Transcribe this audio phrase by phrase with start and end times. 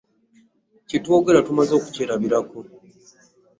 [0.87, 2.57] Kye twogera tumaze okukyerabirako.